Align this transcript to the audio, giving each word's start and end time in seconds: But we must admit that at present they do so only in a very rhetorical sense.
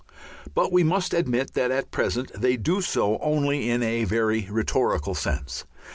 But 0.55 0.71
we 0.71 0.83
must 0.83 1.13
admit 1.13 1.53
that 1.53 1.69
at 1.69 1.91
present 1.91 2.31
they 2.33 2.57
do 2.57 2.81
so 2.81 3.19
only 3.19 3.69
in 3.69 3.83
a 3.83 4.03
very 4.03 4.47
rhetorical 4.49 5.13
sense. 5.13 5.63